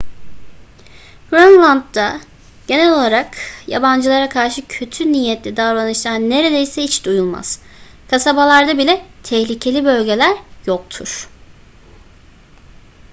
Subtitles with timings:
[1.29, 2.21] grönland'da
[2.67, 7.59] genel olarak yabancılara karşı kötü niyetli davranışlar neredeyse hiç duyulmaz
[8.09, 11.29] kasabalarda bile tehlikeli bölgeler yoktur